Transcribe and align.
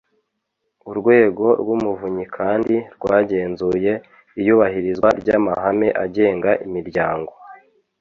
Urwego 0.89 1.45
rw’Umuvunyi 1.61 2.25
kandi 2.37 2.75
rwagenzuye 2.95 3.91
iyubahirizwa 4.39 5.07
ry’amahame 5.21 5.87
agenga 6.03 6.51
imiryango 6.65 7.33